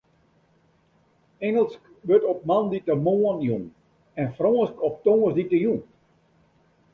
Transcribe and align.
Ingelsk 1.45 1.81
wurdt 2.07 2.25
op 2.31 2.39
moandeitemoarn 2.49 3.39
jûn 3.47 3.65
en 4.21 4.33
Frânsk 4.35 4.77
op 4.87 4.95
tongersdeitejûn. 5.03 5.79